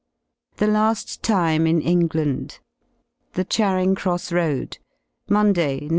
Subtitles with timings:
[0.57, 2.57] THE LAST TIME IN ENGLAND
[3.33, 4.79] The Charing Cross Road
[5.29, 5.89] Monday y Nov.